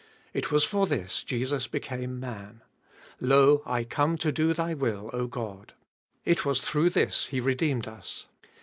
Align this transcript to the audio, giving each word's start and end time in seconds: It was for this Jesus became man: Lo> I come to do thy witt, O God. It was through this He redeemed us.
It 0.33 0.51
was 0.51 0.63
for 0.63 0.87
this 0.87 1.23
Jesus 1.23 1.67
became 1.67 2.19
man: 2.19 2.63
Lo> 3.19 3.61
I 3.67 3.83
come 3.83 4.17
to 4.17 4.31
do 4.31 4.51
thy 4.51 4.73
witt, 4.73 4.95
O 5.13 5.27
God. 5.27 5.73
It 6.25 6.43
was 6.43 6.61
through 6.61 6.89
this 6.89 7.27
He 7.27 7.39
redeemed 7.39 7.87
us. 7.87 8.25